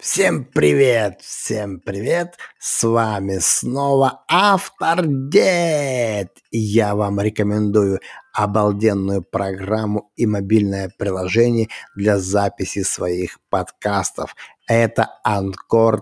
Всем 0.00 0.44
привет, 0.44 1.22
всем 1.22 1.80
привет, 1.80 2.36
с 2.60 2.84
вами 2.84 3.38
снова 3.40 4.22
Автор 4.28 5.04
Дед. 5.04 6.38
Я 6.52 6.94
вам 6.94 7.20
рекомендую 7.20 7.98
обалденную 8.32 9.24
программу 9.24 10.12
и 10.14 10.24
мобильное 10.24 10.88
приложение 10.96 11.66
для 11.96 12.16
записи 12.18 12.84
своих 12.84 13.40
подкастов. 13.50 14.36
Это 14.68 15.08
Anchor.fm. 15.26 15.94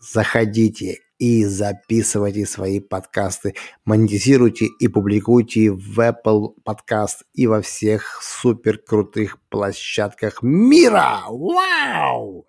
Заходите 0.00 0.98
и 1.22 1.44
записывайте 1.44 2.44
свои 2.46 2.80
подкасты, 2.80 3.54
монетизируйте 3.84 4.66
и 4.80 4.88
публикуйте 4.88 5.70
в 5.70 6.00
Apple 6.00 6.54
Podcast 6.66 7.18
и 7.32 7.46
во 7.46 7.62
всех 7.62 8.20
супер 8.20 8.78
крутых 8.78 9.38
площадках 9.48 10.42
мира. 10.42 11.20
Вау! 11.28 12.44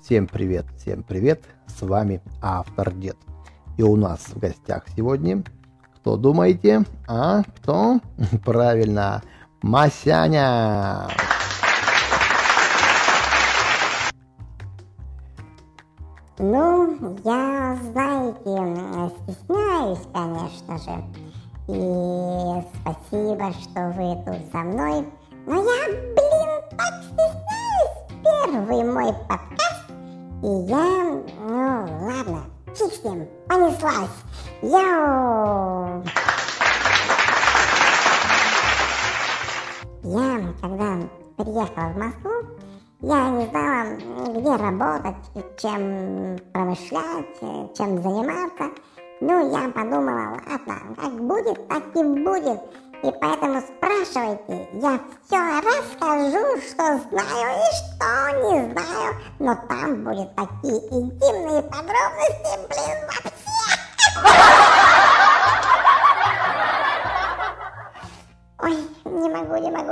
Всем 0.00 0.28
привет, 0.28 0.66
всем 0.76 1.02
привет, 1.02 1.42
с 1.66 1.82
вами 1.82 2.22
автор 2.40 2.92
Дед. 2.92 3.16
И 3.78 3.82
у 3.82 3.96
нас 3.96 4.20
в 4.28 4.38
гостях 4.38 4.84
сегодня, 4.96 5.42
кто 5.96 6.16
думаете, 6.16 6.84
а 7.08 7.42
кто? 7.42 7.98
Правильно, 8.44 9.24
Масяня. 9.62 11.08
Ну, 16.38 17.16
я, 17.24 17.76
знаете, 17.90 19.12
стесняюсь, 19.26 20.06
конечно 20.14 20.78
же. 20.78 21.04
И 21.66 22.62
спасибо, 22.80 23.52
что 23.60 23.88
вы 23.96 24.14
тут 24.24 24.52
со 24.52 24.58
мной. 24.58 25.04
Но 25.46 25.56
я, 25.56 25.88
блин, 25.88 26.50
так 26.76 26.94
стесняюсь. 27.02 27.96
Первый 28.22 28.84
мой 28.84 29.12
подкаст. 29.28 29.90
И 30.44 30.70
я, 30.70 31.20
ну, 31.40 31.88
ладно, 32.00 32.44
фиг 32.76 32.92
с 32.92 33.02
ним, 33.02 33.26
понеслась. 33.48 34.08
Йоу! 34.62 36.04
Я, 40.10 40.54
когда 40.62 40.96
приехала 41.36 41.88
в 41.90 41.98
Москву, 41.98 42.32
я 43.02 43.28
не 43.28 43.46
знала, 43.48 43.94
где 44.30 44.56
работать, 44.56 45.60
чем 45.60 46.38
промышлять, 46.54 47.76
чем 47.76 48.02
заниматься. 48.02 48.70
Ну, 49.20 49.52
я 49.52 49.68
подумала, 49.68 50.40
ладно, 50.48 50.96
как 50.96 51.12
будет, 51.12 51.68
так 51.68 51.82
и 51.94 52.02
будет. 52.02 52.58
И 53.02 53.12
поэтому 53.20 53.60
спрашивайте, 53.60 54.68
я 54.80 54.98
все 55.26 55.60
расскажу, 55.60 56.58
что 56.62 56.98
знаю 57.10 57.58
и 57.58 57.70
что 57.76 58.48
не 58.48 58.72
знаю. 58.72 59.14
Но 59.38 59.54
там 59.68 60.04
будут 60.04 60.34
такие 60.34 60.78
интимные 60.90 61.62
подробности, 61.64 62.56
блин, 62.66 63.27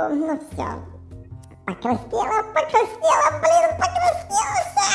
ну 0.09 0.39
все. 0.51 0.67
Покраснела, 1.65 2.43
покраснела, 2.53 3.29
блин, 3.41 3.69
покраснела 3.77 4.59
вся. 4.67 4.89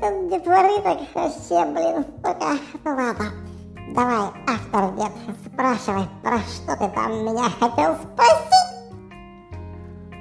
Тут 0.00 0.30
детворы 0.30 0.80
так 0.82 0.98
вообще, 1.14 1.64
блин, 1.72 2.04
столько. 2.18 2.58
Ну 2.84 2.90
ладно, 2.90 3.26
давай, 3.94 4.30
автор 4.46 4.94
дед, 4.96 5.12
спрашивай, 5.46 6.08
про 6.22 6.38
что 6.38 6.76
ты 6.76 6.88
там 6.94 7.24
меня 7.24 7.50
хотел 7.58 7.96
спросить? 7.96 8.60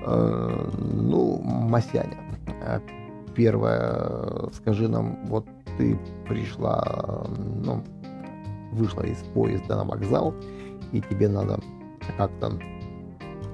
Э, 0.05 0.69
ну, 0.77 1.41
Масяня, 1.43 2.17
э, 2.61 2.79
первое, 3.35 4.49
скажи 4.53 4.87
нам, 4.89 5.25
вот 5.27 5.45
ты 5.77 5.97
пришла, 6.27 7.25
ну, 7.63 7.81
вышла 8.71 9.03
из 9.03 9.17
поезда 9.33 9.75
на 9.77 9.83
вокзал, 9.83 10.33
и 10.91 11.01
тебе 11.01 11.27
надо 11.27 11.59
как-то 12.17 12.59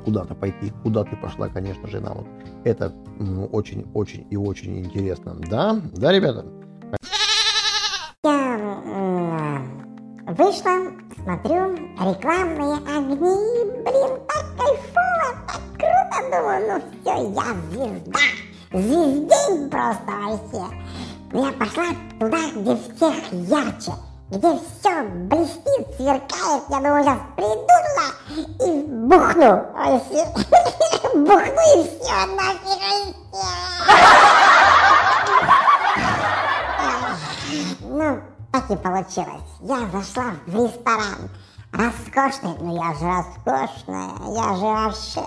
куда-то 0.06 0.36
пойти. 0.36 0.72
Куда 0.84 1.04
ты 1.04 1.16
пошла, 1.18 1.50
конечно 1.50 1.88
же, 1.88 2.00
нам 2.00 2.18
вот 2.18 2.28
это 2.64 2.94
очень-очень 3.52 4.22
ну, 4.22 4.28
и 4.30 4.36
очень 4.36 4.80
интересно. 4.80 5.36
Да? 5.50 5.80
Да, 5.94 6.12
ребята? 6.12 6.46
Я 8.24 9.62
вышла, 10.28 10.92
смотрю, 11.24 11.76
рекламные 12.00 12.78
огни, 12.78 13.16
блин, 13.84 14.20
так 14.28 14.46
кайфово, 14.58 15.30
так 15.48 15.62
круто, 15.78 16.18
думаю, 16.32 16.60
ну 16.68 16.76
все, 17.02 17.16
я 17.32 17.48
звезда, 17.72 18.26
звездень 18.72 19.70
просто 19.70 20.12
вообще. 20.12 20.66
Я 21.34 21.52
пошла 21.52 21.86
туда, 22.20 22.42
где 22.56 22.76
всех 22.76 23.34
ярче, 23.34 23.92
где 24.30 24.60
все 24.60 25.04
блестит, 25.04 25.96
сверкает. 25.96 26.64
Я 26.70 26.78
думаю, 26.78 27.04
сейчас 27.04 27.20
приду 27.36 27.76
и 28.66 28.82
бухну. 28.88 29.66
Бухну 31.16 31.64
и 31.76 31.84
все, 31.88 32.26
нафиг 32.36 33.16
Ну, 37.82 38.22
так 38.52 38.72
и 38.72 38.76
получилось. 38.76 39.52
Я 39.62 39.88
зашла 39.92 40.34
в 40.48 40.56
ресторан. 40.56 41.30
Роскошный, 41.72 42.56
ну 42.60 42.76
я 42.76 42.94
же 42.94 43.06
роскошная, 43.06 44.12
я 44.34 44.56
же 44.56 44.66
вообще 44.66 45.26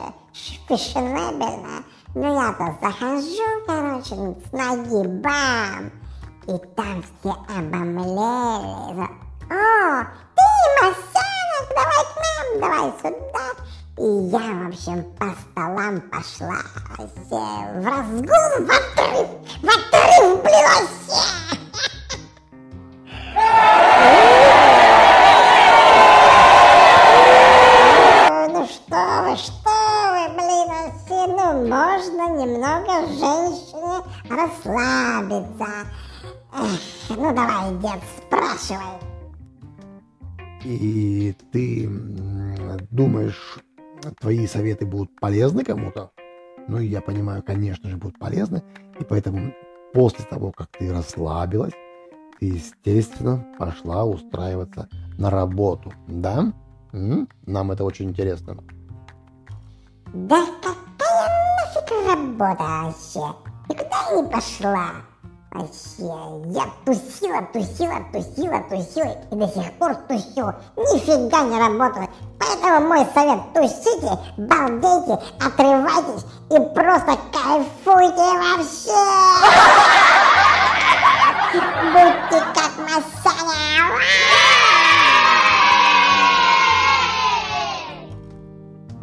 фешенебельная. 0.67 1.85
Ну 2.15 2.35
я-то 2.35 2.77
захожу, 2.81 3.65
короче, 3.67 4.15
с 4.15 4.53
ноги, 4.53 5.07
бам! 5.07 5.91
И 6.49 6.57
там 6.75 7.03
все 7.03 7.37
обомлели. 7.55 9.07
О, 9.51 10.05
ты, 10.35 10.47
Масянок, 10.81 11.67
давай 11.77 12.05
к 12.07 12.17
нам, 12.25 12.47
давай 12.59 12.89
сюда. 13.03 13.47
И 13.99 14.09
я, 14.31 14.45
в 14.55 14.69
общем, 14.69 14.99
по 15.19 15.27
столам 15.43 16.01
пошла. 16.11 16.63
Все 16.95 17.37
в 17.37 17.85
разгул, 17.85 18.49
в 18.61 18.71
отрыв, 18.71 19.29
в 19.61 19.69
отрыв, 19.69 20.41
вообще. 20.43 21.21
Ну 28.49 28.61
что 28.67 29.01
вы, 29.23 29.37
что 29.37 29.75
вы, 30.13 30.23
блин, 30.35 30.71
ну 31.37 31.47
можно 31.69 32.25
немного 32.31 32.95
женщине 33.07 33.97
расслабиться. 34.31 35.73
Ну 37.09 37.35
давай, 37.35 37.75
дед, 37.79 38.01
спрашивай. 38.19 38.99
И 40.65 41.35
ты 41.53 41.89
думаешь, 42.91 43.59
твои 44.21 44.47
советы 44.47 44.87
будут 44.87 45.19
полезны 45.21 45.65
кому-то? 45.65 46.11
Ну, 46.67 46.79
я 46.79 47.01
понимаю, 47.01 47.43
конечно 47.43 47.89
же, 47.89 47.97
будут 47.97 48.19
полезны. 48.19 48.63
И 49.01 49.05
поэтому 49.05 49.55
после 49.95 50.25
того, 50.25 50.53
как 50.53 50.69
ты 50.79 50.93
расслабилась, 50.93 51.73
ты, 52.39 52.47
естественно, 52.47 53.47
пошла 53.59 54.05
устраиваться 54.05 54.89
на 55.17 55.31
работу. 55.31 55.93
Да? 56.07 56.53
М? 56.93 57.29
Нам 57.47 57.71
это 57.71 57.85
очень 57.85 58.11
интересно. 58.11 58.57
Да 60.13 60.45
какая 60.63 61.29
нафиг 61.57 61.91
работа 62.07 62.63
вообще? 62.63 63.35
Никуда 63.69 64.11
я 64.11 64.23
не 64.23 64.31
пошла. 64.31 64.91
Вообще, 65.51 66.03
я 66.51 66.67
тусила, 66.85 67.43
тусила, 67.55 68.05
тусила, 68.13 68.63
тусила 68.69 69.17
и 69.31 69.35
до 69.35 69.49
сих 69.49 69.73
пор 69.79 69.95
тусю. 70.07 70.53
Нифига 70.77 71.43
не 71.45 71.59
работаю. 71.59 72.09
Поэтому 72.39 72.89
мой 72.89 73.07
совет, 73.15 73.41
тусите, 73.55 74.19
балдейте, 74.37 75.19
отрывайтесь 75.41 76.27
и 76.51 76.59
просто 76.75 77.17
кайфуйте 77.33 78.29
вообще. 78.39 78.93
Будьте 81.93 82.45
как 82.55 82.73
Масяня. 82.77 83.38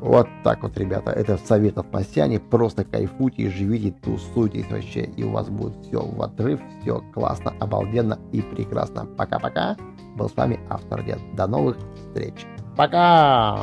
Вот 0.06 0.28
так 0.44 0.62
вот, 0.62 0.78
ребята, 0.78 1.10
это 1.10 1.36
совет 1.38 1.80
от 1.80 1.92
Масяни. 1.92 2.38
Просто 2.38 2.86
кайфуйте, 2.86 3.50
живите, 3.50 3.92
тусуйтесь 4.04 4.70
вообще, 4.70 5.02
и 5.02 5.24
у 5.24 5.32
вас 5.32 5.50
будет 5.50 5.76
все 5.84 6.00
в 6.00 6.22
отрыв, 6.22 6.62
все 6.82 7.02
классно, 7.12 7.56
обалденно 7.60 8.20
и 8.32 8.42
прекрасно. 8.42 9.08
Пока-пока. 9.18 9.76
Был 10.16 10.30
с 10.30 10.36
вами 10.36 10.60
Автор 10.70 11.04
Дед. 11.04 11.20
До 11.36 11.48
новых 11.48 11.78
встреч. 11.96 12.46
Пока! 12.78 13.60